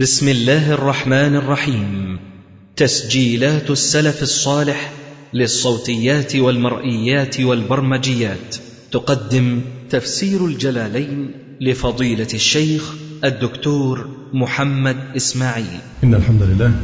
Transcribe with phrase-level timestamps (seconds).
[0.00, 2.18] بسم الله الرحمن الرحيم.
[2.76, 4.92] تسجيلات السلف الصالح
[5.34, 8.56] للصوتيات والمرئيات والبرمجيات.
[8.92, 9.60] تقدم
[9.90, 11.30] تفسير الجلالين
[11.60, 12.94] لفضيلة الشيخ
[13.24, 15.80] الدكتور محمد إسماعيل.
[16.04, 16.74] إن الحمد لله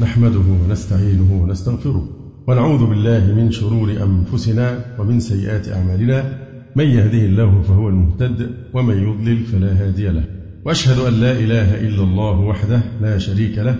[0.00, 2.08] نحمده ونستعينه ونستغفره
[2.46, 6.38] ونعوذ بالله من شرور أنفسنا ومن سيئات أعمالنا.
[6.76, 10.41] من يهده الله فهو المهتد ومن يضلل فلا هادي له.
[10.64, 13.76] وأشهد أن لا إله إلا الله وحده لا شريك له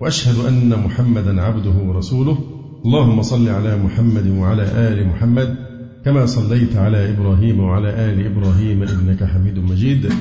[0.00, 2.38] وأشهد أن محمدا عبده ورسوله.
[2.86, 5.56] اللهم صل على محمد وعلى آل محمد
[6.04, 10.12] كما صليت على إبراهيم وعلى آل إبراهيم إنك حميد مجيد.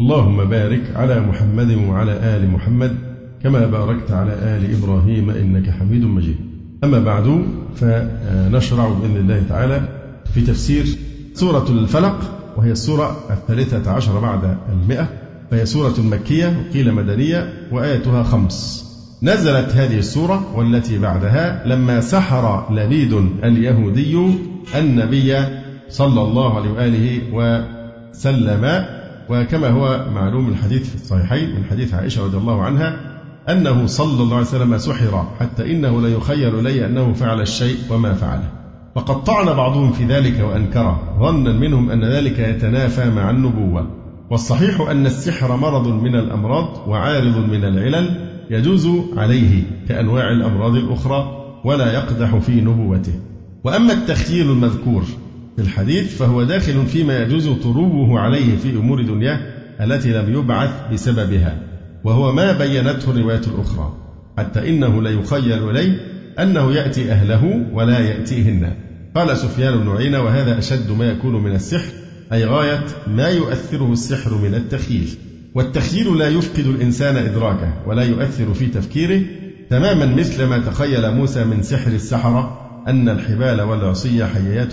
[0.00, 2.96] اللهم بارك على محمد وعلى آل محمد
[3.42, 6.36] كما باركت على آل إبراهيم إنك حميد مجيد.
[6.84, 7.44] أما بعد
[7.76, 9.88] فنشرع بإذن الله تعالى
[10.34, 10.84] في تفسير
[11.34, 12.16] سورة الفلق
[12.56, 15.08] وهي السورة الثالثة عشر بعد المئة.
[15.50, 18.90] فهي سورة مكية وقيل مدنية وآيتها خمس.
[19.22, 23.12] نزلت هذه السورة والتي بعدها لما سحر لبيد
[23.44, 24.18] اليهودي
[24.78, 25.36] النبي
[25.88, 28.84] صلى الله عليه وآله وسلم.
[29.28, 32.96] وكما هو معلوم الحديث في الصحيحين من حديث عائشة رضي الله عنها
[33.48, 38.14] أنه صلى الله عليه وسلم سحر حتى إنه لا يخيل إلي أنه فعل الشيء وما
[38.14, 38.50] فعله.
[38.94, 43.99] وقد طعن بعضهم في ذلك وأنكره ظنا منهم أن ذلك يتنافى مع النبوة.
[44.30, 51.92] والصحيح أن السحر مرض من الأمراض وعارض من العلل يجوز عليه كأنواع الأمراض الأخرى ولا
[51.92, 53.12] يقدح في نبوته.
[53.64, 55.02] وأما التخييل المذكور
[55.56, 59.40] في الحديث فهو داخل فيما يجوز طروه عليه في أمور دنياه
[59.80, 61.62] التي لم يبعث بسببها
[62.04, 63.94] وهو ما بينته الروايات الأخرى
[64.38, 66.00] حتى إنه ليخيل إليه
[66.38, 68.72] أنه يأتي أهله ولا يأتيهن.
[69.14, 71.92] قال سفيان بن عيينة وهذا أشد ما يكون من السحر
[72.32, 75.14] أي غاية ما يؤثره السحر من التخييل.
[75.54, 79.22] والتخييل لا يفقد الإنسان إدراكه ولا يؤثر في تفكيره
[79.70, 84.72] تماما مثل ما تخيل موسى من سحر السحرة أن الحبال والعصي حيات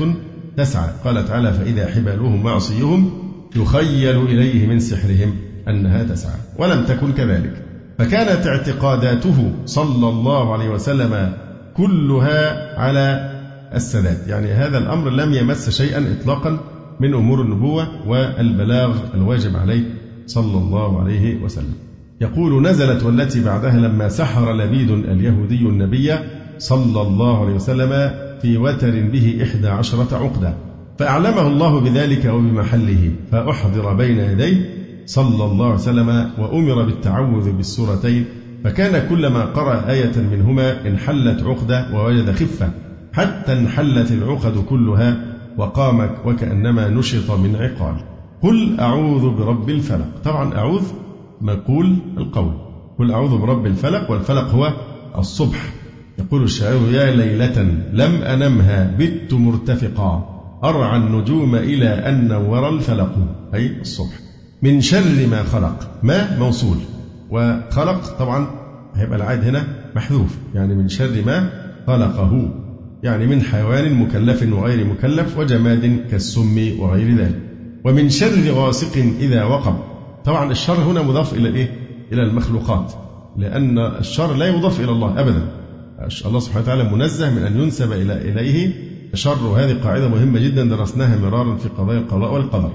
[0.58, 0.90] تسعى.
[1.06, 3.12] قال تعالى فإذا حبالهم وعصيهم
[3.56, 5.36] يخيل إليه من سحرهم
[5.68, 6.40] أنها تسعى.
[6.58, 7.54] ولم تكن كذلك.
[7.98, 11.34] فكانت اعتقاداته صلى الله عليه وسلم
[11.78, 13.32] كلها على
[13.76, 14.18] السداد.
[14.28, 16.60] يعني هذا الأمر لم يمس شيئا إطلاقا
[17.00, 19.84] من أمور النبوة والبلاغ الواجب عليه
[20.26, 21.74] صلى الله عليه وسلم.
[22.22, 26.14] يقول نزلت والتي بعدها لما سحر لبيد اليهودي النبي
[26.58, 30.54] صلى الله عليه وسلم في وتر به إحدى عشرة عقدة
[31.00, 34.70] فأعلمه الله بذلك وبمحله فأحضر بين يديه
[35.06, 38.26] صلى الله عليه وسلم وأمر بالتعوذ بالسورتين
[38.64, 42.70] فكان كلما قرأ آية منهما انحلت عقدة ووجد خفة
[43.14, 45.18] حتى انحلت العقد كلها
[45.58, 47.96] وقام وكأنما نشط من عقال.
[48.42, 50.08] قل أعوذ برب الفلق.
[50.24, 50.84] طبعا أعوذ
[51.42, 52.54] مقول القول.
[53.00, 54.74] قل أعوذ برب الفلق والفلق هو
[55.18, 55.74] الصبح.
[56.20, 57.62] يقول الشاعر يا ليلة
[57.94, 60.34] لم أنمها بت مرتفقا.
[60.64, 63.16] أرعى النجوم إلى أن نور الفلق.
[63.54, 64.20] أي الصبح.
[64.62, 65.92] من شر ما خلق.
[66.04, 66.78] ما موصول.
[67.30, 68.48] وخلق طبعا
[68.96, 69.64] هيبقى العاد هنا
[69.96, 70.38] محذوف.
[70.54, 71.50] يعني من شر ما
[71.88, 72.50] خلقه.
[73.04, 77.40] يعني من حيوان مكلف وغير مكلف وجماد كالسم وغير ذلك.
[77.86, 79.76] ومن شر غاسق إذا وقب.
[80.26, 81.70] طبعا الشر هنا مضاف إلى إيه؟
[82.12, 82.94] إلى المخلوقات.
[83.38, 85.48] لأن الشر لا يضاف إلى الله أبدا.
[86.26, 88.74] الله سبحانه وتعالى منزه من أن ينسب إلى إليه.
[89.14, 92.72] شر وهذه قاعدة مهمة جدا درسناها مرارا في قضايا القضاء والقدر.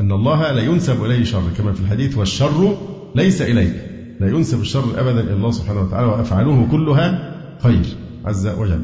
[0.00, 2.76] أن الله لا ينسب إليه شر كما في الحديث والشر
[3.14, 3.74] ليس إليك.
[4.20, 7.84] لا ينسب الشر أبدا إلى الله سبحانه وتعالى وأفعاله كلها خير
[8.24, 8.82] عز وجل.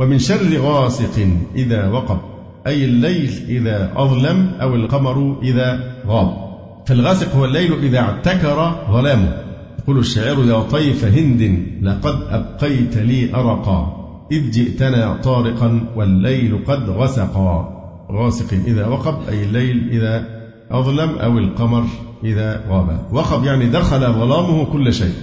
[0.00, 2.18] ومن شر غاسق إذا وقب
[2.66, 6.50] أي الليل إذا أظلم أو القمر إذا غاب.
[6.86, 9.36] فالغاسق هو الليل إذا اعتكر ظلامه.
[9.78, 13.96] يقول الشاعر يا طيف هند لقد أبقيت لي أرقا
[14.32, 17.80] إذ جئتنا طارقا والليل قد غسقا.
[18.10, 20.24] غاسق إذا وقب أي الليل إذا
[20.70, 21.84] أظلم أو القمر
[22.24, 23.00] إذا غاب.
[23.12, 25.14] وقب يعني دخل ظلامه كل شيء.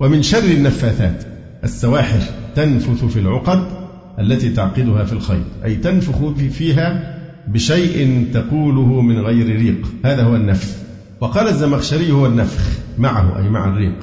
[0.00, 1.24] ومن شر النفاثات
[1.64, 2.20] السواحر
[2.54, 3.83] تنفث في العقد
[4.18, 7.14] التي تعقدها في الخيط أي تنفخ فيها
[7.48, 9.86] بشيء تقوله من غير ريق.
[10.04, 10.82] هذا هو النفث
[11.20, 13.94] وقال الزمخشري هو النفخ معه أي مع الريق.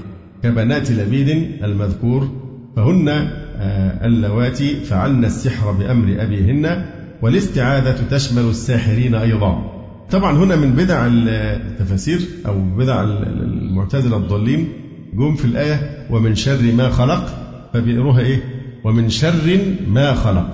[0.43, 1.29] كبنات لبيد
[1.63, 2.29] المذكور
[2.75, 6.85] فهن آه، اللواتي فعلن السحر بأمر أبيهن
[7.21, 9.71] والاستعاذة تشمل الساحرين أيضا.
[10.11, 14.67] طبعا هنا من بدع التفاسير أو بدع المعتزلة الضالين
[15.13, 17.25] جم في الآية ومن شر ما خلق
[17.73, 20.47] فبيقروها إيه؟ ومن شر ما خلق.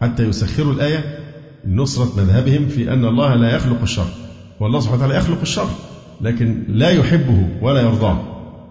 [0.00, 1.18] حتى يسخروا الآية
[1.68, 4.06] نصرة مذهبهم في أن الله لا يخلق الشر.
[4.60, 5.68] والله سبحانه وتعالى يخلق الشر
[6.20, 8.18] لكن لا يحبه ولا يرضاه.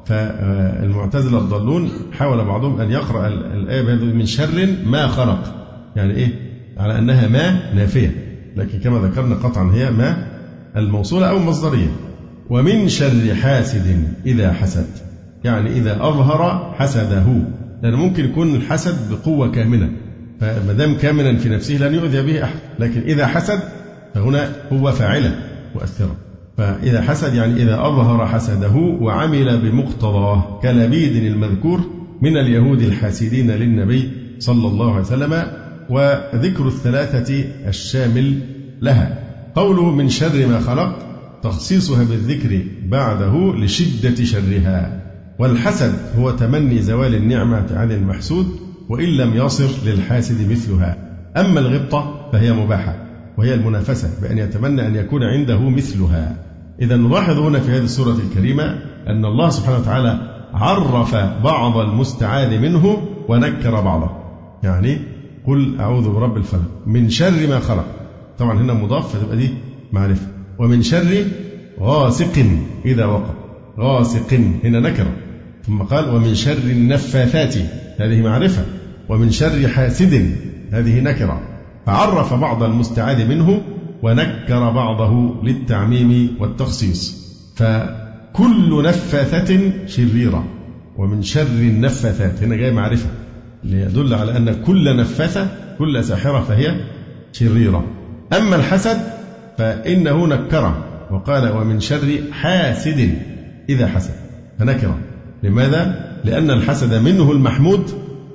[0.05, 5.55] فالمعتزلة الضالون حاول بعضهم أن يقرأ الآية من شر ما خلق.
[5.95, 6.29] يعني إيه؟
[6.77, 8.11] على أنها ما نافية.
[8.55, 10.27] لكن كما ذكرنا قطعا هي ما
[10.75, 11.91] الموصولة أو المصدرية
[12.49, 14.87] ومن شر حاسد إذا حسد.
[15.43, 17.25] يعني إذا أظهر حسده.
[17.83, 19.91] لأن ممكن يكون الحسد بقوة كامنة
[20.41, 23.59] فما دام كامنا في نفسه لن يؤذي به أحد لكن إذا حسد
[24.13, 25.31] فهنا هو فاعلا
[25.75, 26.15] مؤثرا
[26.57, 31.81] فإذا حسد يعني إذا أظهر حسده وعمل بمقتضاه كلبيد المذكور
[32.21, 35.43] من اليهود الحاسدين للنبي صلى الله عليه وسلم
[35.89, 38.39] وذكر الثلاثة الشامل
[38.81, 39.19] لها.
[39.55, 40.97] قوله من شر ما خلق
[41.43, 45.00] تخصيصها بالذكر بعده لشدة شرها.
[45.39, 48.47] والحسد هو تمني زوال النعمة عن المحسود
[48.89, 50.97] وإن لم يصر للحاسد مثلها.
[51.37, 52.95] أما الغبطة فهي مباحة
[53.37, 56.35] وهي المنافسة بأن يتمنى أن يكون عنده مثلها.
[56.81, 58.63] إذا نلاحظ هنا في هذه السورة الكريمة
[59.07, 60.19] أن الله سبحانه وتعالى
[60.53, 64.09] عرف بعض المستعاذ منه ونكر بعضه.
[64.63, 64.97] يعني
[65.47, 67.85] قل أعوذ برب الفلق من شر ما خلق.
[68.39, 69.49] طبعا هنا مضاف فتبقى دي
[69.91, 70.27] معرفة.
[70.59, 71.25] ومن شر
[71.79, 72.45] غاسق
[72.85, 73.40] إذا وقب.
[73.79, 74.33] غاسق
[74.63, 75.13] هنا نكرة
[75.67, 77.55] ثم قال ومن شر النفاثات
[77.99, 78.65] هذه معرفة.
[79.09, 80.35] ومن شر حاسد
[80.71, 81.41] هذه نكرة.
[81.85, 83.61] فعرف بعض المستعاذ منه
[84.03, 87.21] ونكر بعضه للتعميم والتخصيص.
[87.55, 90.45] فكل نفاثة شريرة.
[90.97, 93.09] ومن شر النفاثات هنا جاي معرفة.
[93.63, 95.47] ليدل على أن كل نفاثة
[95.79, 96.75] كل ساحرة فهي
[97.31, 97.83] شريرة.
[98.37, 98.97] أما الحسد
[99.57, 100.85] فإنه نكرة.
[101.11, 103.09] وقال ومن شر حاسد.
[103.71, 104.13] إذا حسد.
[104.59, 104.99] فنكره
[105.43, 107.83] لماذا؟ لأن الحسد منه المحمود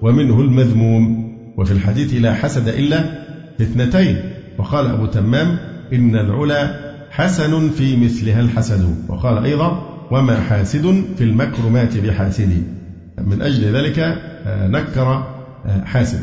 [0.03, 1.27] ومنه المذموم.
[1.59, 3.03] وفي الحديث لا حسد إلا
[3.59, 4.17] في اثنتين.
[4.59, 5.59] وقال أبو تمام
[5.93, 8.95] إن العلا حسن في مثلها الحسد.
[9.09, 12.63] وقال أيضا وما حاسد في المكرمات بحاسد.
[13.27, 15.27] من أجل ذلك آه، نكر
[15.67, 16.21] آه، حاسد.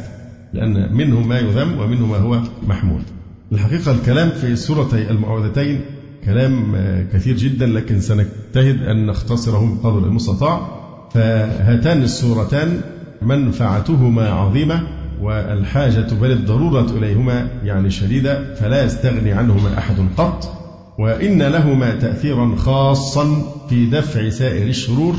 [0.53, 3.03] لأن منه ما يذم ومنه ما هو محمود.
[3.51, 5.81] الحقيقة الكلام في سورتي المعوذتين
[6.25, 10.67] كلام آه، كثير جدا لكن سنجتهد أن نختصره بقدر المستطاع
[11.13, 12.81] فهاتان السورتان
[13.21, 14.87] منفعتهما عظيمة
[15.21, 20.63] والحاجة بل الضرورة إليهما يعني شديدة فلا يستغني عنهما أحد قط
[20.99, 25.15] وإن لهما تأثيرا خاصا في دفع سائر الشرور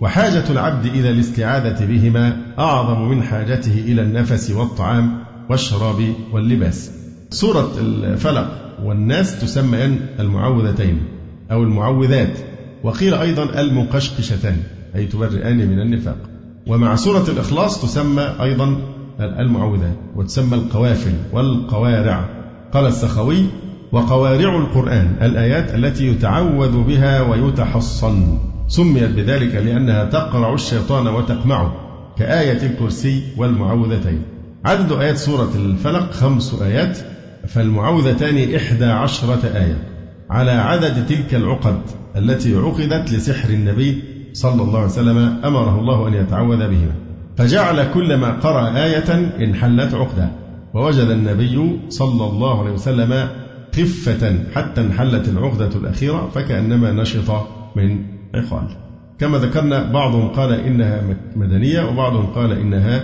[0.00, 6.97] وحاجة العبد إلى الاستعاذة بهما أعظم من حاجته إلى النفس والطعام والشراب واللباس.
[7.30, 8.50] سورة الفلق
[8.84, 11.02] والناس تسميان المعوذتين
[11.52, 12.38] أو المعوذات
[12.82, 14.56] وقيل أيضا المقشقشتان
[14.96, 16.16] أي تبرئان من النفاق.
[16.66, 18.76] ومع سورة الإخلاص تسمى أيضا
[19.20, 22.28] المعوذات وتسمى القوافل والقوارع.
[22.72, 23.44] قال السخوي
[23.92, 28.38] وقوارع القرآن الآيات التي يتعوذ بها ويتحصن.
[28.68, 31.74] سميت بذلك لأنها تقرع الشيطان وتقمعه
[32.18, 34.22] كآية الكرسي والمعوذتين.
[34.64, 36.98] عدد آيات سورة الفلق خمس آيات.
[37.48, 39.78] فالمعوذتان إحدى عشرة آية
[40.30, 41.80] على عدد تلك العقد
[42.16, 44.02] التي عقدت لسحر النبي
[44.32, 46.92] صلى الله عليه وسلم أمره الله أن يتعوذ بهما.
[47.36, 50.30] فجعل كلما قرأ آية انحلت عقدة
[50.74, 53.28] ووجد النبي صلى الله عليه وسلم
[53.76, 57.46] خفة حتى انحلت العقدة الأخيرة فكأنما نشط
[57.76, 58.04] من
[58.34, 58.68] عقال.
[59.18, 61.02] كما ذكرنا بعضهم قال إنها
[61.36, 63.02] مدنية وبعضهم قال إنها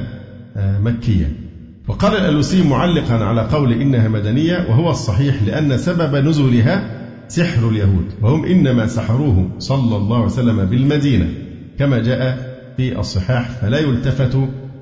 [0.57, 1.44] آه، مكية.
[1.89, 6.91] وقال الألوسي معلقا على قول إنها مدنية وهو الصحيح لأن سبب نزولها
[7.29, 11.29] سحر اليهود وهم إنما سحروه صلى الله عليه وسلم بالمدينة.
[11.79, 14.39] كما جاء في الصحاح فلا يلتفت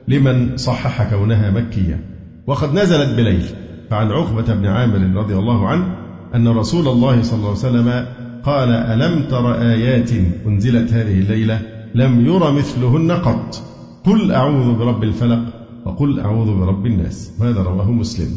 [0.08, 2.04] لمن صحح كونها مكية
[2.46, 3.42] وقد نزلت بليل
[3.90, 5.96] فعن عقبة بن عامر رضي الله عنه
[6.34, 8.06] أن رسول الله صلى الله عليه وسلم
[8.44, 10.10] قال ألم تر آيات
[10.46, 11.60] أنزلت هذه الليلة؟
[11.94, 13.62] لم ير مثلهن قط.
[14.04, 17.32] قل أعوذ برب الفلق وقل أعوذ برب الناس.
[17.40, 18.28] وهذا رواه مسلم؟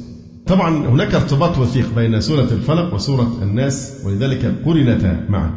[0.47, 5.51] طبعا هناك ارتباط وثيق بين سورة الفلق وسورة الناس ولذلك قرنتا معا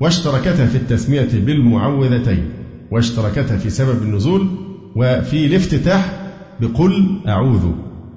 [0.00, 2.44] واشتركتا في التسمية بالمعوذتين.
[2.90, 4.46] واشتركتا في سبب النزول
[4.96, 7.64] وفي الافتتاح بقل أعوذ.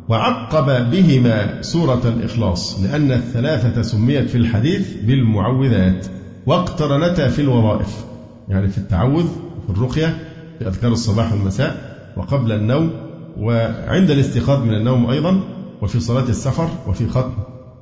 [0.09, 6.05] وعقب بهما سورة الإخلاص لأن الثلاثة سميت في الحديث بالمعوذات.
[6.45, 8.05] واقترنتا في الوظائف
[8.49, 9.25] يعني في التعوذ
[9.67, 10.17] في الرقية
[10.59, 12.91] في أذكار الصباح والمساء وقبل النوم
[13.39, 15.41] وعند الاستيقاظ من النوم أيضا
[15.81, 17.31] وفي صلاة السفر وفي ختم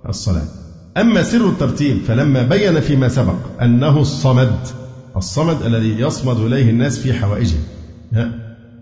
[0.09, 0.45] الصلاة.
[0.97, 4.55] أما سر الترتيب فلما بين فيما سبق أنه الصمد
[5.17, 7.59] الصمد الذي يصمد إليه الناس في حوائجهم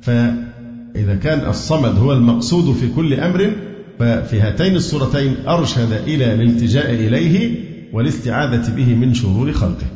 [0.02, 3.52] فإذا كان الصمد هو المقصود في كل أمر
[4.00, 7.56] ففي هاتين السورتين أرشد إلى الالتجاء إليه
[7.94, 9.88] والاستعاذة به من شرور خلقه.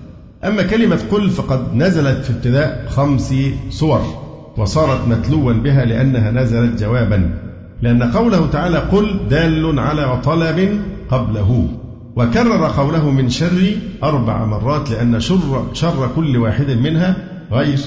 [0.43, 3.33] أما كلمة قل فقد نزلت في ابتداء خمس
[3.69, 4.22] صور
[4.57, 7.39] وصارت متلوا بها لأنها نزلت جوابا
[7.81, 11.67] لأن قوله تعالى قل دال على طلب قبله.
[12.15, 17.15] وكرر قوله من شر أربع مرات لأن شر, شر كل واحد منها
[17.51, 17.79] غير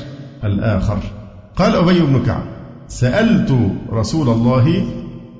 [0.44, 0.98] الآخر.
[1.56, 2.42] قال أبي بن كعب
[2.88, 3.58] سألت
[3.92, 4.84] رسول الله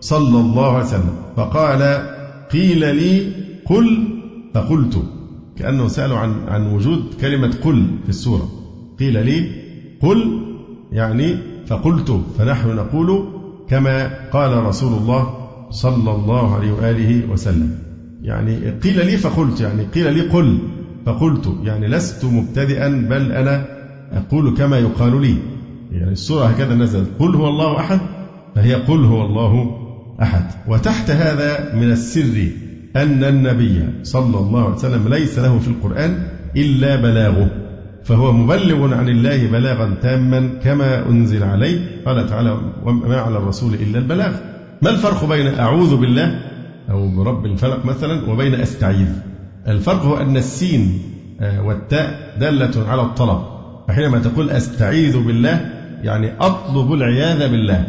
[0.01, 2.03] صلى الله عليه وسلم فقال
[2.53, 3.33] قيل لي
[3.65, 4.09] قل
[4.55, 5.03] فقلت
[5.59, 8.49] كأنه سألوا عن عن وجود كلمة قل في السورة.
[8.99, 9.51] قيل لي
[10.03, 10.46] قل
[10.97, 11.37] يعني
[11.67, 13.29] فقلت فنحن نقول
[13.69, 17.79] كما قال رسول الله صلى الله عليه وآله وسلم.
[18.23, 20.59] يعني قيل لي فقلت يعني قيل لي قل
[21.07, 23.67] فقلت يعني لست مبتدئا بل أنا
[24.13, 25.37] أقول كما يقال لي.
[25.93, 28.01] يعني السورة هكذا نزلت قل هو الله أحد
[28.55, 29.71] فهي قل هو الله
[30.23, 30.45] أحد.
[30.69, 32.49] وتحت هذا من السر
[32.97, 36.23] أن النبي صلى الله عليه وسلم ليس له في القرآن
[36.57, 37.66] إلا بلاغه.
[38.07, 42.03] فهو مبلغ عن الله بلاغا تاما كما أنزل عليه.
[42.07, 44.33] قال تعالى وما على الرسول إلا البلاغ.
[44.83, 46.41] ما الفرق بين أعوذ بالله
[46.91, 49.09] أو برب الفلق مثلا وبين أستعيذ؟
[49.69, 51.03] الفرق هو أن السين
[51.41, 53.43] آه، والتاء دالة على الطلب.
[53.89, 55.71] فحينما تقول أستعيذ بالله
[56.03, 57.87] يعني أطلب العياذ بالله.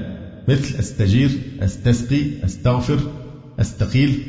[0.47, 1.29] مثل أستجير
[1.61, 2.99] أستسقي أستغفر
[3.59, 4.19] أستقيل.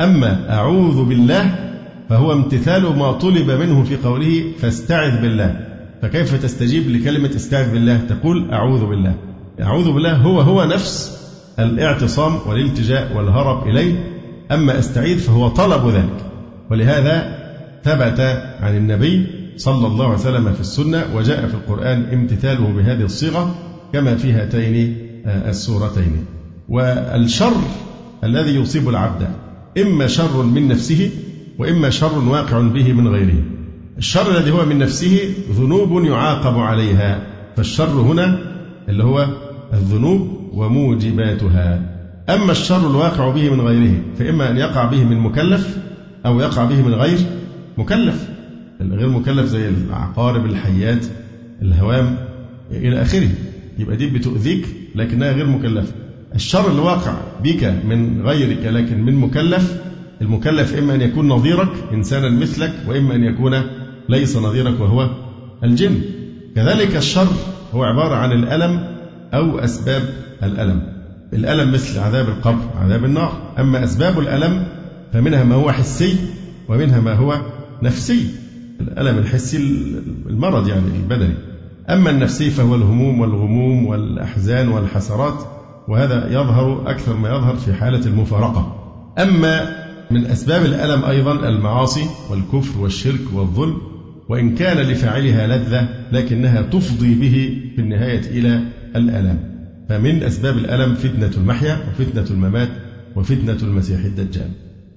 [0.00, 1.71] أما أعوذ بالله
[2.12, 5.56] فهو امتثال ما طلب منه في قوله فاستعذ بالله.
[6.02, 9.14] فكيف تستجيب لكلمة استعذ بالله؟ تقول أعوذ بالله.
[9.60, 11.18] أعوذ بالله هو هو نفس
[11.58, 13.94] الاعتصام والالتجاء والهرب إليه.
[14.50, 16.24] أما استعيذ فهو طلب ذلك.
[16.70, 17.38] ولهذا
[17.84, 18.20] ثبت
[18.60, 19.26] عن النبي
[19.56, 23.54] صلى الله عليه وسلم في السنة وجاء في القرآن امتثاله بهذه الصيغة
[23.92, 26.24] كما في هاتين آه، السورتين.
[26.68, 27.56] والشر
[28.24, 29.28] الذي يصيب العبد
[29.78, 31.10] إما شر من نفسه
[31.62, 33.42] وإما شر واقع به من غيره.
[33.98, 37.26] الشر الذي هو من نفسه ذنوب يعاقب عليها.
[37.56, 38.38] فالشر هنا
[38.88, 39.26] اللي هو
[39.72, 41.80] الذنوب وموجباتها.
[42.28, 45.78] أما الشر الواقع به من غيره فإما أن يقع به من مكلف
[46.26, 47.18] أو يقع به من غير
[47.78, 48.28] مكلف.
[48.80, 51.06] الغير مكلف زي العقارب الحيات
[51.62, 52.16] الهوام
[52.70, 53.30] إلى آخره.
[53.78, 55.92] يبقى دي بتؤذيك لكنها غير مكلفة.
[56.34, 57.14] الشر اللي واقع
[57.44, 59.91] بك من غيرك لكن من مكلف
[60.22, 63.62] المكلف إما أن يكون نظيرك إنسانا مثلك وإما أن يكون
[64.08, 65.10] ليس نظيرك وهو
[65.64, 66.00] الجن.
[66.56, 67.28] كذلك الشر
[67.74, 68.84] هو عبارة عن الألم
[69.34, 70.02] أو أسباب
[70.42, 70.82] الألم.
[71.32, 73.32] الألم مثل عذاب القبر عذاب النار.
[73.58, 74.66] أما أسباب الألم
[75.12, 76.16] فمنها ما هو حسي
[76.68, 77.40] ومنها ما هو
[77.82, 78.26] نفسي.
[78.80, 79.56] الألم الحسي
[80.26, 81.34] المرض يعني البدني.
[81.90, 85.44] أما النفسي فهو الهموم والغموم والأحزان والحسرات
[85.88, 88.76] وهذا يظهر أكثر ما يظهر في حالة المفارقة.
[89.18, 93.78] أما من أسباب الألم أيضا المعاصي والكفر والشرك والظلم
[94.28, 98.64] وإن كان لفاعلها لذة لكنها تفضي به في النهاية إلى
[98.96, 99.38] الألم.
[99.88, 102.68] فمن أسباب الألم فتنة المحيا وفتنة الممات
[103.16, 104.48] وفتنة المسيح الدجال.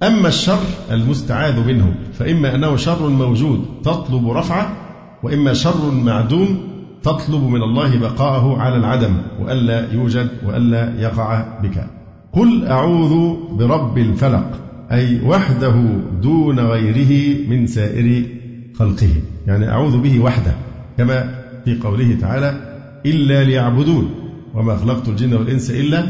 [0.04, 4.78] أما الشر المستعاذ منه فإما أنه شر موجود تطلب رفعه
[5.24, 6.58] وإما شر معدوم
[7.04, 11.88] تطلب من الله بقاءه على العدم وألا يوجد وألا يقع بك.
[12.34, 14.65] قل أعوذ برب الفلق.
[14.92, 15.76] أي وحده
[16.22, 18.26] دون غيره من سائر
[18.74, 19.10] خلقه.
[19.48, 20.54] يعني أعوذ به وحده
[20.98, 22.76] كما في قوله تعالى
[23.06, 24.10] إلا ليعبدون.
[24.54, 26.04] وما خلقت الجن والإنس إلا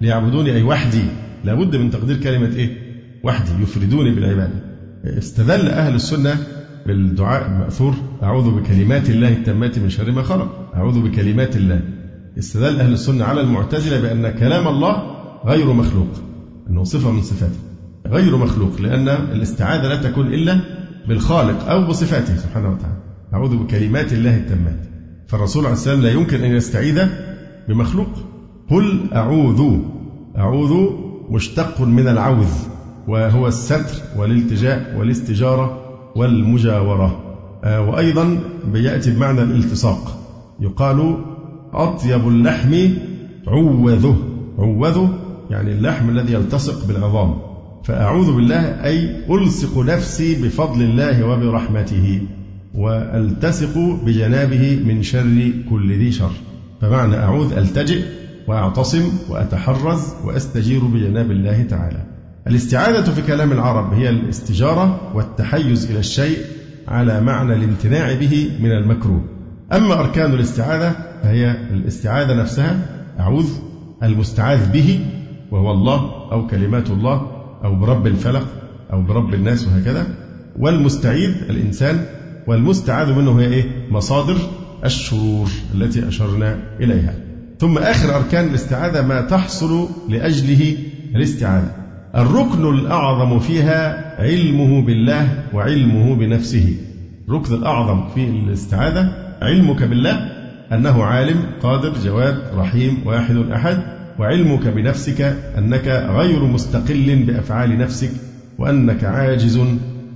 [0.00, 1.02] ليعبدوني أي وحدي.
[1.44, 2.70] لابد من تقدير كلمة إيه؟
[3.24, 4.62] وحدي يفردوني بالعبادة.
[5.04, 6.36] استدل أهل السنة
[6.86, 10.70] بالدعاء المأثور أعوذ بكلمات الله التامات من شر ما خلق.
[10.74, 11.80] أعوذ بكلمات الله.
[12.38, 15.02] استدل أهل السنة على المعتزلة بأن كلام الله
[15.44, 16.08] غير مخلوق
[16.70, 17.69] أنه صفة من صفاته.
[18.06, 20.60] غير مخلوق لأن الاستعاذة لا تكون إلا
[21.08, 22.96] بالخالق أو بصفاته سبحانه وتعالى.
[23.34, 24.86] أعوذ بكلمات الله التامات.
[25.28, 27.06] فالرسول عليه السلام لا يمكن أن يستعيذ
[27.68, 28.08] بمخلوق.
[28.70, 29.78] قل أعوذ
[30.38, 30.90] أعوذ
[31.30, 32.52] مشتق من العوذ
[33.08, 35.80] وهو الستر والالتجاء والاستجارة
[36.16, 37.36] والمجاورة.
[37.64, 38.40] آه، وأيضا
[38.72, 40.20] بيأتي بمعنى الالتصاق.
[40.60, 41.24] يقال
[41.72, 42.88] أطيب اللحم
[43.46, 44.16] عوذه.
[44.58, 45.18] عوذه
[45.50, 47.49] يعني اللحم الذي يلتصق بالعظام.
[47.84, 52.20] فأعوذ بالله أي ألصق نفسي بفضل الله وبرحمته
[52.74, 56.32] وألتصق بجنابه من شر كل ذي شر.
[56.80, 58.02] فمعنى أعوذ ألتجئ
[58.46, 62.06] وأعتصم وأتحرز وأستجير بجناب الله تعالى.
[62.46, 66.38] الاستعاذة في كلام العرب هي الاستجارة والتحيز إلى الشيء
[66.88, 69.24] على معنى الامتناع به من المكروه.
[69.72, 72.78] أما أركان الاستعاذة فهي الاستعاذة نفسها
[73.20, 73.48] أعوذ
[74.02, 75.00] المستعاذ به
[75.50, 78.46] وهو الله أو كلمات الله أو برب الفلق
[78.92, 80.06] أو برب الناس وهكذا.
[80.58, 82.04] والمستعيذ الإنسان
[82.46, 84.36] والمستعاذ منه هي إيه؟ مصادر
[84.84, 87.14] الشرور التي أشرنا إليها.
[87.58, 90.76] ثم آخر أركان الاستعاذة ما تحصل لأجله
[91.14, 91.72] الاستعاذة.
[92.16, 96.76] الركن الأعظم فيها علمه بالله وعلمه بنفسه.
[97.28, 99.12] الركن الأعظم في الاستعاذة
[99.42, 100.14] علمك بالله
[100.72, 103.99] أنه عالم قادر جواد رحيم واحد أحد.
[104.20, 108.10] وعلمك بنفسك أنك غير مستقل بأفعال نفسك
[108.58, 109.60] وأنك عاجز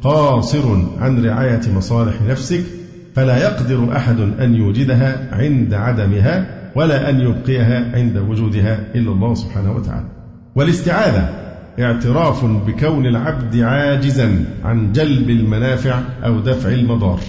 [0.02, 2.60] قاصر عن رعاية مصالح نفسك
[3.14, 6.46] فلا يقدر أحد أن يوجدها عند عدمها
[6.76, 10.06] ولا أن يبقيها عند وجودها إلا الله سبحانه وتعالى.
[10.56, 11.28] والاستعاذة
[11.80, 17.20] اعتراف بكون العبد عاجزا عن جلب المنافع أو دفع المضار.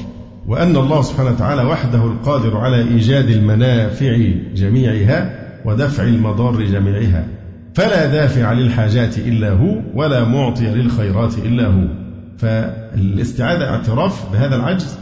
[0.47, 4.17] وأن الله سبحانه وتعالى وحده القادر على إيجاد المنافع
[4.55, 7.27] جميعها ودفع المضار جميعها
[7.73, 11.87] فلا دافع للحاجات إلا هو ولا معطي للخيرات إلا هو.
[12.37, 14.97] فالاستعاذة اعتراف بهذا العجز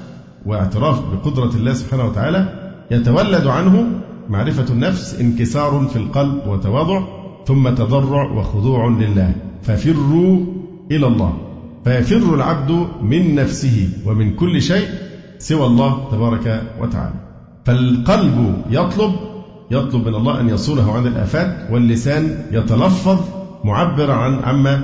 [0.45, 3.85] واعتراف بقدرة الله سبحانه وتعالى يتولد عنه
[4.29, 7.03] معرفة النفس انكسار في القلب وتواضع
[7.47, 9.35] ثم تضرع وخضوع لله.
[9.63, 10.45] ففروا
[10.91, 11.37] إلى الله.
[11.83, 14.87] فيفر العبد من نفسه ومن كل شيء
[15.37, 17.15] سوى الله تبارك وتعالى.
[17.65, 19.11] فالقلب يطلب
[19.73, 23.19] يطلب من الله أن يصونه عن الآفات واللسان يتلفظ
[23.63, 24.81] معبرا عن عما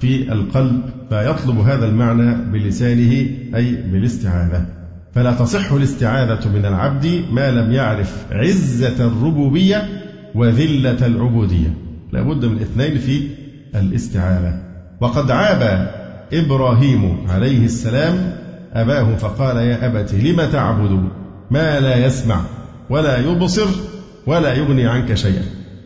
[0.00, 3.12] في القلب فيطلب هذا المعنى بلسانه
[3.54, 4.66] أي بالاستعاذة.
[5.14, 9.88] فلا تصح الاستعاذة من العبد ما لم يعرف عزة الربوبية
[10.34, 11.74] وذلة العبودية.
[12.12, 13.28] لا بد من الاثنين في
[13.74, 14.62] الاستعاذة.
[15.00, 15.90] وقد عاب
[16.32, 18.32] إبراهيم عليه السلام
[18.72, 21.08] أباه فقال يا أبت لم تعبد؟
[21.50, 22.40] ما لا يسمع
[22.90, 23.66] ولا يبصر
[24.26, 25.42] ولا يغني عنك شيئا.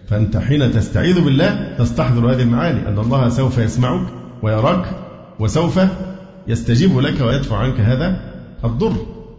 [0.09, 4.07] فأنت حين تستعيذ بالله تستحضر هذه المعاني أن الله سوف يسمعك
[4.43, 4.85] ويراك
[5.41, 5.81] وسوف
[6.49, 8.21] يستجيب لك ويدفع عنك هذا
[8.65, 8.97] الضر.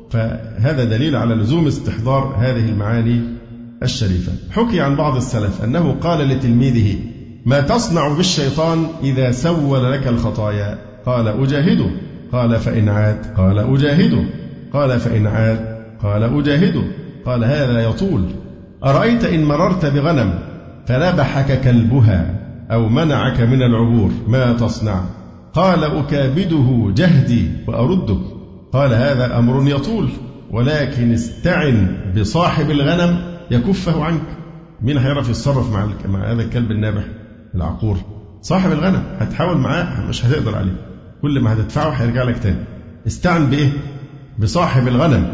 [0.10, 3.22] فهذا دليل على لزوم استحضار هذه المعاني
[3.84, 4.32] الشريفة.
[4.52, 6.96] حكي عن بعض السلف أنه قال لتلميذه
[7.46, 11.90] ما تصنع بالشيطان إذا سول لك الخطايا؟ قال أجاهده.
[12.31, 13.18] قال فإن عاد.
[13.38, 14.24] قال أجاهده.
[14.74, 15.60] قال فإن عاد.
[16.03, 16.84] قال أجاهده.
[17.25, 18.25] قال هذا يطول.
[18.83, 20.40] أرأيت إن مررت بغنم
[20.88, 22.35] فنبحك كلبها
[22.72, 25.01] أو منعك من العبور ما تصنع؟
[25.53, 28.18] قال أكابده جهدي وأرده
[28.74, 30.09] قال هذا أمر يطول
[30.51, 33.20] ولكن استعن بصاحب الغنم
[33.51, 34.22] يكفه عنك.
[34.81, 37.03] مين هيعرف يتصرف مع مع هذا الكلب النابح
[37.55, 37.98] العقور؟
[38.42, 40.75] صاحب الغنم هتحاول معاه مش هتقدر عليه.
[41.22, 42.64] كل ما هتدفعه هيرجع لك تاني.
[43.07, 43.70] استعن بإيه؟
[44.40, 45.33] بصاحب الغنم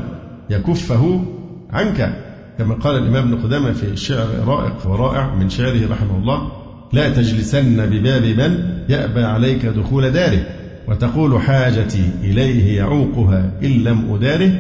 [0.50, 1.26] يكفه
[1.74, 2.31] عنك.
[2.62, 6.52] كما قال الإمام ابن قدامة في شعر رائق ورائع من شعره رحمه الله
[6.94, 10.46] لا تجلسن بباب من يأبى عليك دخول داره
[10.88, 14.52] وتقول حاجتي إليه يعوقها إن لم أداره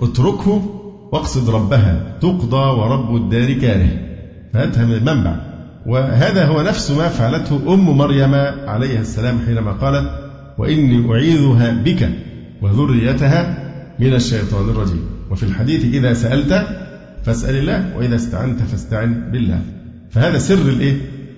[0.00, 0.62] اتركه
[1.12, 3.90] واقصد ربها تقضى ورب الدار كاره.
[4.52, 5.36] فهاتها من المنبع
[5.86, 8.34] وهذا هو نفس ما فعلته أم مريم
[8.66, 10.10] عليها السلام حينما قالت
[10.58, 12.08] وإني أعيذها بك
[12.62, 13.58] وذريتها
[13.98, 15.02] من الشيطان الرجيم.
[15.30, 16.66] وفي الحديث إذا سألت
[17.28, 19.60] فاسأل الله وإذا استعنت فاستعن بالله.
[20.10, 20.96] فهذا سر الإيه؟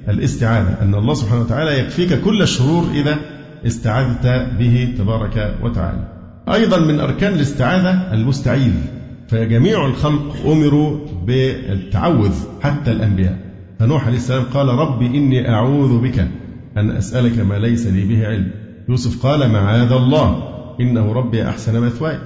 [0.09, 3.19] الاستعاذة أن الله سبحانه وتعالى يكفيك كل الشرور إذا
[3.67, 4.27] استعذت
[4.59, 6.09] به تبارك وتعالى.
[6.53, 8.73] أيضا من أركان الاستعاذة المستعيذ
[9.29, 13.39] فجميع الخلق أمروا بالتعوذ حتى الأنبياء.
[13.79, 16.29] فنوح عليه السلام قال ربي إني أعوذ بك
[16.77, 18.51] أن أسألك ما ليس لي به علم.
[18.89, 20.43] يوسف قال معاذ الله
[20.81, 22.19] إنه ربي أحسن مثواي.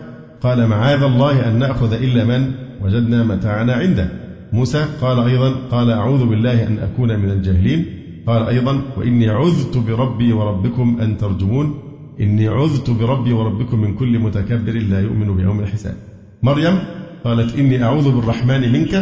[0.43, 4.09] قال معاذ الله أن نأخذ إلا من وجدنا متاعنا عنده.
[4.53, 7.87] موسى قال أيضا قال أعوذ بالله أن أكون من الجاهلين.
[8.27, 11.75] قال أيضا وإني عذت بربي وربكم أن ترجمون.
[12.21, 15.95] إني عذت بربي وربكم من كل متكبر لا يؤمن بيوم الحساب.
[16.43, 16.79] مريم
[17.25, 18.95] قالت إني أعوذ بالرحمن منك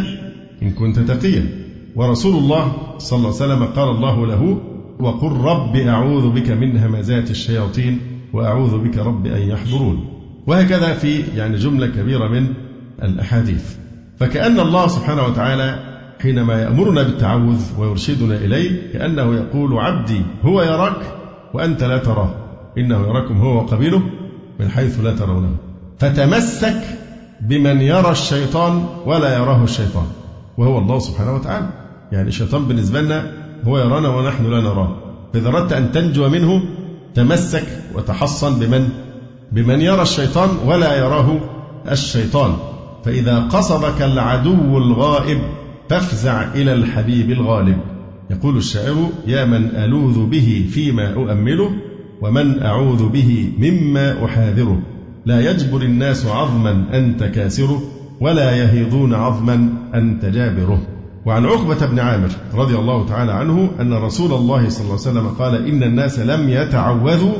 [0.63, 1.45] إن كنت تقيا.
[1.95, 4.57] ورسول الله صلى الله عليه وسلم قال الله له
[4.99, 7.99] وقل رب أعوذ بك من همزات الشياطين
[8.33, 10.05] وأعوذ بك رب أن يحضرون.
[10.47, 12.47] وهكذا في يعني جملة كبيرة من
[13.03, 13.75] الأحاديث.
[14.19, 15.79] فكأن الله سبحانه وتعالى
[16.21, 21.01] حينما يأمرنا بالتعوذ ويرشدنا إليه كأنه يقول عبدي هو يراك
[21.53, 22.35] وأنت لا تراه.
[22.77, 24.01] إنه يراكم هو وقبيله
[24.59, 25.55] من حيث لا ترونه.
[25.99, 26.81] فتمسك
[27.41, 30.05] بمن يرى الشيطان ولا يراه الشيطان.
[30.57, 31.69] وهو الله سبحانه وتعالى.
[32.11, 33.31] يعني الشيطان بالنسبة لنا
[33.63, 34.95] هو يرانا ونحن لا نراه.
[35.33, 36.63] فإذا أردت أن تنجو منه
[37.15, 38.89] تمسك وتحصن بمن؟
[39.51, 41.39] بمن يرى الشيطان ولا يراه
[41.91, 42.55] الشيطان.
[43.03, 45.41] فإذا قصدك العدو الغائب
[45.89, 47.77] فافزع إلى الحبيب الغالب.
[48.31, 51.69] يقول الشاعر يا من ألوذ به فيما أؤمله
[52.21, 54.81] ومن أعوذ به مما أحاذره
[55.25, 57.81] لا يجبر الناس عظما أنت كاسره
[58.21, 60.81] ولا يهيضون عظما أنت جابره
[61.25, 65.27] وعن عقبة بن عامر رضي الله تعالى عنه أن رسول الله صلى الله عليه وسلم
[65.27, 67.33] قال إن الناس لم يتعوذوا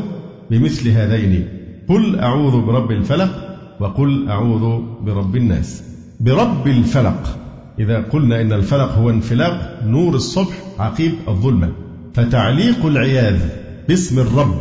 [0.52, 1.48] بمثل هذين.
[1.90, 5.84] قل أعوذ برب الفلق وقل أعوذ برب الناس.
[6.20, 7.38] برب الفلق.
[7.80, 11.70] إذا قلنا إن الفلق هو انفلاق نور الصبح عقيب الظلمة.
[12.14, 13.40] فتعليق العياذ
[13.88, 14.56] باسم الرب.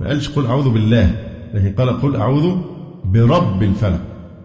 [0.00, 1.10] ما قالش قل أعوذ بالله.
[1.54, 2.56] لكن قال قل أعوذ
[3.04, 4.00] برب الفلق.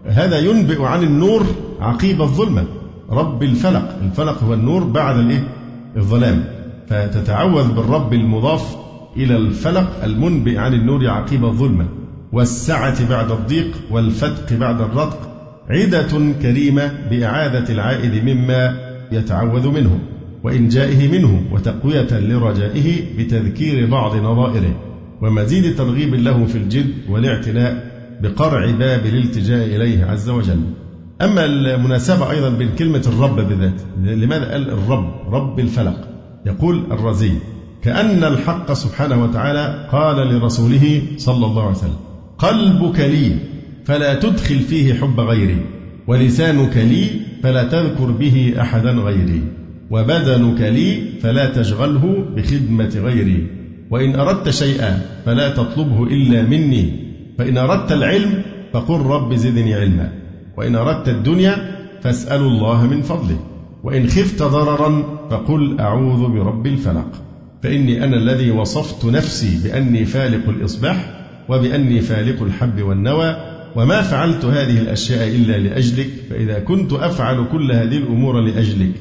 [0.06, 1.42] هذا ينبئ عن النور
[1.80, 2.64] عقيب الظلمة.
[3.10, 3.98] رب الفلق.
[4.02, 5.48] الفلق هو النور بعد الإيه؟
[5.96, 6.44] الظلام.
[6.88, 8.76] فتتعوذ بالرب المضاف
[9.16, 11.86] إلى الفلق المنبئ عن النور عقيب الظلمة.
[12.32, 15.18] والسعة بعد الضيق والفتق بعد الرتق
[15.70, 18.78] عدة كريمة بإعادة العائد مما
[19.12, 19.98] يتعوذ منه
[20.44, 24.74] وإنجائه منه وتقوية لرجائه بتذكير بعض نظائره
[25.22, 27.92] ومزيد ترغيب له في الجد والاعتناء
[28.22, 30.60] بقرع باب الالتجاء إليه عز وجل.
[31.22, 36.08] أما المناسبة أيضا بين كلمة الرب بالذات لماذا قال الرب؟ رب الفلق.
[36.46, 37.32] يقول الرزي
[37.82, 42.11] كأن الحق سبحانه وتعالى قال لرسوله صلى الله عليه وسلم
[42.42, 43.36] قلبك لي
[43.84, 45.56] فلا تدخل فيه حب غيري.
[46.06, 47.06] ولسانك لي
[47.42, 49.42] فلا تذكر به أحدا غيري.
[49.90, 53.46] وبدنك لي فلا تشغله بخدمة غيري.
[53.90, 56.92] وإن أردت شيئا فلا تطلبه إلا مني.
[57.38, 60.12] فإن أردت العلم فقل رب زدني علما.
[60.56, 61.56] وإن أردت الدنيا
[62.02, 63.38] فاسألوا الله من فضله.
[63.84, 67.08] وإن خفت ضررا فقل أعوذ برب الفلق.
[67.62, 73.36] فإني أنا الذي وصفت نفسي بأني فالق الإصباح وبأني فالق الحب والنوى
[73.76, 78.92] وما فعلت هذه الأشياء إلا لأجلك فإذا كنت أفعل كل هذه الأمور لأجلك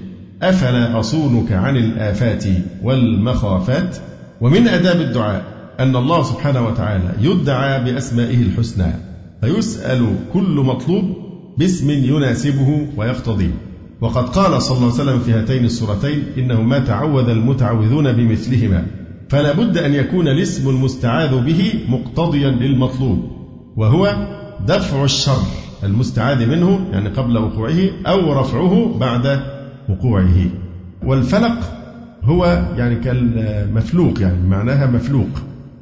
[0.41, 2.43] أفلا أصونك عن الآفات
[2.84, 3.97] والمخافات؟
[4.41, 5.43] ومن آداب الدعاء
[5.80, 8.93] أن الله سبحانه وتعالى يدعى بأسمائه الحسنى
[9.41, 11.15] فيسأل كل مطلوب
[11.58, 13.54] باسم يناسبه ويقتضيه
[14.01, 18.86] وقد قال صلى الله عليه وسلم في هاتين السورتين إنه ما تعوذ المتعوذون بمثلهما.
[19.32, 23.32] فلا بد أن يكون الاسم المستعاذ به مقتضيا للمطلوب
[23.76, 24.28] وهو
[24.67, 25.41] دفع الشر
[25.84, 29.39] المستعاذ منه يعني قبل وقوعه أو رفعه بعد
[29.89, 30.50] وقوعه.
[31.04, 31.60] والفلق
[32.24, 35.30] هو يعني كالمفلوق يعني معناها مفلوق.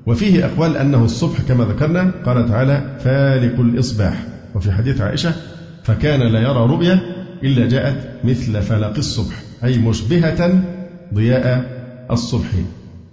[0.06, 4.24] وفيه أقوال أنه الصبح كما ذكرنا قال تعالى فالق الإصباح.
[4.56, 5.34] وفي حديث عائشة
[5.84, 7.00] فكان لا يرى رؤيا
[7.44, 10.64] إلا جاءت مثل فلق الصبح أي مشبهة
[11.14, 11.66] ضياء
[12.12, 12.50] الصبح.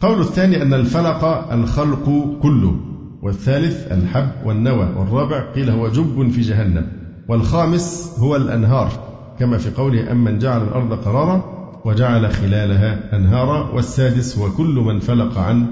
[0.01, 2.05] قول الثاني أن الفلق الخلق
[2.43, 2.77] كله
[3.23, 6.87] والثالث الحب والنوى والرابع قيل هو جب في جهنم
[7.29, 8.93] والخامس هو الأنهار
[9.39, 15.39] كما في قوله أمن جعل الأرض قرارا وجعل خلالها أنهارا والسادس هو كل من فلق
[15.39, 15.67] عن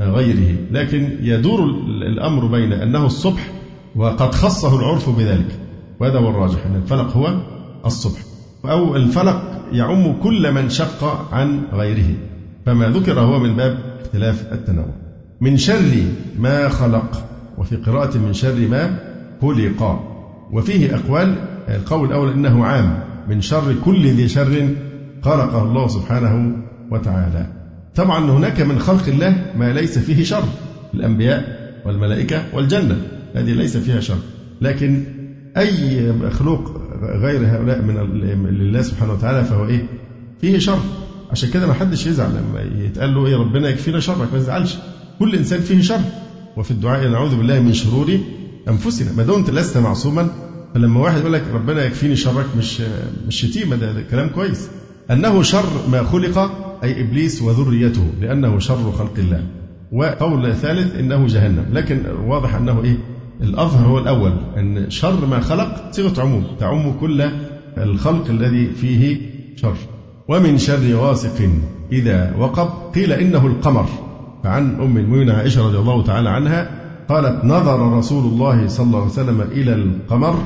[0.00, 0.56] غيره.
[0.70, 3.50] لكن يدور الأمر بين أنه الصبح
[3.96, 5.58] وقد خصه العرف بذلك
[6.00, 7.40] وهذا هو الراجح أن الفلق هو
[7.86, 8.20] الصبح
[8.64, 12.14] أو الفلق يعم كل من شق عن غيره.
[12.66, 14.94] فما ذكر هو من باب اختلاف التنوع.
[15.40, 15.92] من شر
[16.38, 17.24] ما خلق
[17.58, 18.98] وفي قراءة من شر ما
[19.42, 20.00] خلق.
[20.52, 21.34] وفيه أقوال
[21.68, 22.98] القول الأول أنه عام
[23.28, 24.68] من شر كل ذي شر
[25.22, 26.56] خلقه الله سبحانه
[26.90, 27.46] وتعالى.
[27.94, 30.44] طبعا هناك من خلق الله ما ليس فيه شر
[30.94, 31.44] الأنبياء
[31.86, 32.96] والملائكة والجنة
[33.34, 34.18] هذه ليس فيها شر.
[34.60, 35.04] لكن
[35.56, 39.86] أي مخلوق غير هؤلاء من لله سبحانه وتعالى فهو إيه؟
[40.40, 40.78] فيه شر.
[41.30, 44.32] عشان كده ما حدش يزعل لما يتقال له إيه ربنا يكفينا شرك.
[44.32, 44.76] ما يزعلش
[45.18, 46.00] كل إنسان فيه شر.
[46.56, 48.18] وفي الدعاء نعوذ بالله من شرور
[48.68, 49.12] أنفسنا.
[49.16, 50.28] ما دمت لست معصوما.
[50.74, 52.82] فلما واحد يقول لك ربنا يكفيني شرك مش
[53.28, 54.68] مش شتيمه ده, ده كلام كويس.
[55.10, 56.38] أنه شر ما خلق
[56.82, 59.42] أي إبليس وذريته لأنه شر خلق الله.
[59.92, 61.64] وقول ثالث إنه جهنم.
[61.72, 62.98] لكن واضح أنه إيه؟
[63.42, 66.46] الأظهر هو الأول أن شر ما خلق صيغة عموم.
[66.60, 67.30] تعم كل
[67.78, 69.16] الخلق الذي فيه
[69.56, 69.76] شر.
[70.28, 71.48] ومن شر غاسق
[71.92, 73.86] إذا وقب قيل إنه القمر.
[74.44, 76.70] فعن أم المؤمنين عائشة رضي الله تعالى عنها
[77.08, 80.36] قالت نظر رسول الله صلى الله عليه وسلم إلى القمر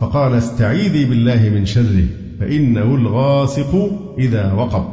[0.00, 2.06] فقال استعيذي بالله من شره
[2.40, 4.84] فإنه الغاسق إذا وقب.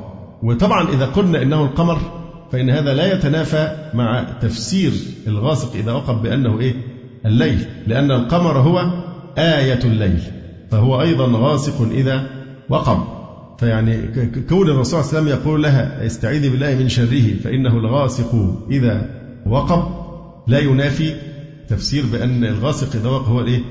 [0.43, 1.97] وطبعا إذا قلنا إنه القمر
[2.51, 4.91] فإن هذا لا يتنافى مع تفسير
[5.27, 6.73] الغاسق إذا وقب بأنه إيه؟
[7.25, 7.65] الليل.
[7.87, 8.79] لأن القمر هو
[9.37, 10.21] آية الليل
[10.71, 12.27] فهو أيضا غاسق إذا
[12.69, 13.20] وقب.
[13.61, 13.97] فيعني
[14.49, 19.09] كون الرسول صلى الله عليه وسلم يقول لها استعيذي بالله من شره فإنه الغاسق إذا
[19.45, 19.83] وقب
[20.47, 21.13] لا ينافي
[21.69, 23.61] تفسير بأن الغاسق إذا وقب هو الإيه؟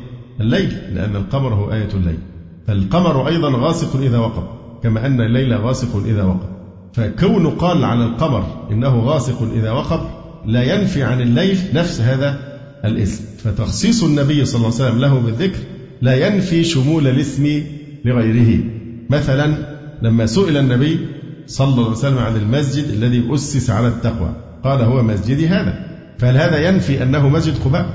[0.40, 2.18] الليل لأن القمر هو آية الليل.
[2.66, 4.42] فالقمر أيضا غاسق إذا وقب
[4.83, 6.48] كما أن الليل غاسق إذا وقب.
[6.92, 10.00] فكون قال عن القمر إنه غاسق إذا وقب
[10.46, 12.38] لا ينفي عن الليل نفس هذا
[12.85, 13.24] الاسم.
[13.38, 15.59] فتخصيص النبي صلى الله عليه وسلم له بالذكر
[16.03, 17.62] لا ينفي شمول الاسم
[18.05, 18.64] لغيره.
[19.11, 21.06] مثلا لما سئل النبي
[21.46, 24.32] صلى الله عليه وسلم عن المسجد الذي أسس على التقوى
[24.64, 25.90] قال هو مسجدي هذا.
[26.18, 27.86] فهل هذا ينفي أنه مسجد قباء؟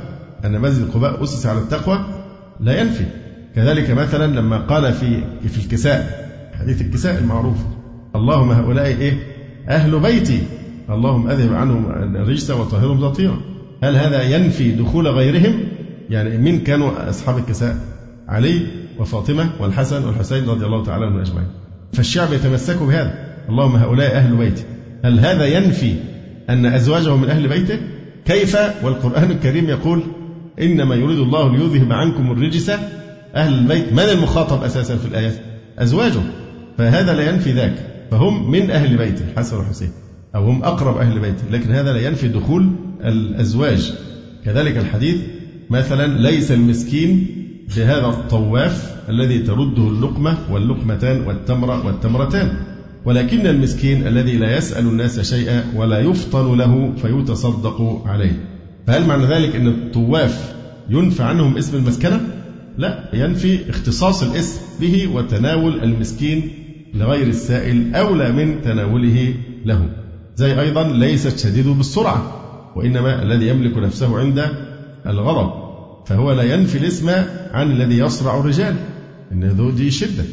[0.45, 2.05] أن مسجد قباء أسس على التقوى؟
[2.59, 3.05] لا ينفي.
[3.55, 7.57] كذلك مثلا لما قال في في الكساء حديث الكساء المعروف
[8.15, 9.13] اللهم هؤلاء إيه؟
[9.69, 10.39] أهل بيتي.
[10.89, 13.41] اللهم أذهب عنهم الرجس وطهرهم تطهيرا.
[13.83, 15.63] هل هذا ينفي دخول غيرهم؟
[16.09, 17.77] يعني من كانوا أصحاب الكساء
[18.27, 18.67] علي
[18.99, 21.64] وفاطمة والحسن والحسين رضي الله تعالى عنهم أجمعين.
[21.95, 23.13] فالشعب يتمسك بهذا.
[23.49, 24.63] اللهم هؤلاء أهل بيتي.
[25.05, 25.93] هل هذا ينفي
[26.49, 27.79] أن أزواجهم من أهل بيته؟
[28.25, 30.03] كيف؟ والقرآن الكريم يقول
[30.61, 32.69] إنما يريد الله ليذهب عنكم الرجس
[33.35, 33.93] أهل البيت.
[33.93, 35.35] من المخاطب أساسا في الآيات؟
[35.79, 36.21] أزواجه
[36.77, 37.75] فهذا لا ينفي ذاك.
[38.11, 39.89] فهم من أهل بيته الحسن والحسين.
[40.35, 41.43] أو هم أقرب أهل بيته.
[41.51, 42.71] لكن هذا لا ينفي دخول
[43.05, 43.93] الأزواج.
[44.45, 45.17] كذلك الحديث
[45.69, 47.27] مثلا ليس المسكين
[47.77, 52.57] بهذا الطواف الذي ترده اللقمة واللقمتان والتمرة والتمرتان.
[53.05, 58.49] ولكن المسكين الذي لا يسأل الناس شيئا ولا يفطن له فيتصدق عليه.
[58.87, 60.55] فهل معنى ذلك أن الطواف
[60.89, 62.21] ينفى عنهم اسم المسكنة؟
[62.77, 66.49] لا ينفي اختصاص الاسم به وتناول المسكين
[66.93, 69.33] لغير السائل أولى من تناوله
[69.65, 69.89] له.
[70.35, 72.41] زي أيضا ليست شديد بالسرعة
[72.75, 74.49] وإنما الذي يملك نفسه عند
[75.07, 75.64] الغضب.
[76.05, 77.09] فهو لا ينفي الاسم
[77.51, 78.75] عن الذي يصرع الرجال
[79.31, 80.23] إن دي شدة.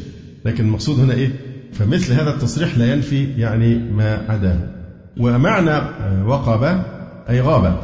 [0.45, 1.31] لكن المقصود هنا إيه؟
[1.73, 4.57] فمثل هذا التصريح لا ينفي يعني ما عداه
[5.19, 5.81] ومعنى
[6.25, 6.81] وقب
[7.29, 7.77] أي غاب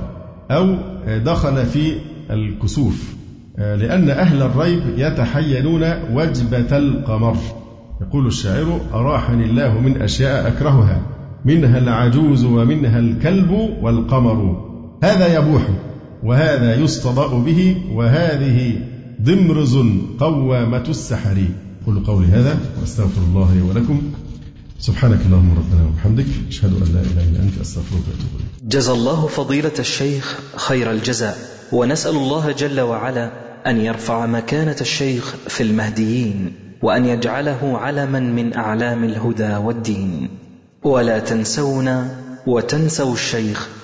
[0.51, 0.75] أو
[1.17, 1.93] دخل في
[2.31, 3.13] الكسوف
[3.57, 7.37] لأن أهل الريب يتحينون وجبة القمر.
[8.01, 11.01] يقول الشاعر أراحني الله من أشياء أكرهها
[11.45, 14.65] منها العجوز ومنها الكلب والقمر.
[15.03, 15.61] هذا يبوح.
[16.23, 18.81] وهذا يستضاء به وهذه
[19.21, 19.77] ضمرز
[20.19, 21.37] قوامة السحر.
[21.87, 24.01] قل قولي هذا وأستغفر الله لي ولكم.
[24.79, 28.73] سبحانك اللهم ربنا وبحمدك أشهد أن لا إله إلا أنت أستغفرك وأتوب إليك.
[28.73, 31.37] جزى الله فضيلة الشيخ خير الجزاء
[31.71, 33.31] ونسأل الله جل وعلا
[33.67, 40.29] أن يرفع مكانة الشيخ في المهديين وأن يجعله علما من أعلام الهدى والدين.
[40.83, 42.15] ولا تنسونا
[42.47, 43.69] وتنسوا الشيخ